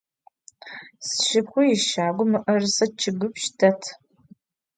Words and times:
Sşşıpxhu 1.07 1.61
yişagu 1.69 2.25
mı'erıse 2.31 2.85
ççıgipş' 2.99 3.49
det. 3.59 3.81